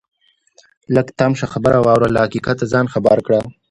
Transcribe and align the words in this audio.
لږ 0.95 1.07
تم 1.17 1.31
شه 1.39 1.47
خبره 1.53 1.79
واوره 1.81 2.07
ته 2.09 2.13
له 2.13 2.19
حقیقته 2.25 2.65
ځان 2.73 2.85
خبر 2.93 3.17
کړه 3.25 3.39